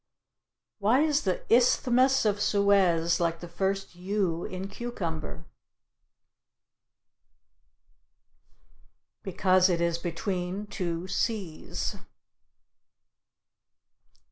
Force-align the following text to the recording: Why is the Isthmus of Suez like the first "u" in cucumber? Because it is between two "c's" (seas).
Why 0.79 1.01
is 1.01 1.25
the 1.25 1.45
Isthmus 1.55 2.25
of 2.25 2.41
Suez 2.41 3.19
like 3.19 3.39
the 3.39 3.47
first 3.47 3.93
"u" 3.93 4.45
in 4.45 4.67
cucumber? 4.67 5.45
Because 9.21 9.69
it 9.69 9.79
is 9.79 9.99
between 9.99 10.65
two 10.65 11.07
"c's" 11.07 11.23
(seas). 11.93 11.97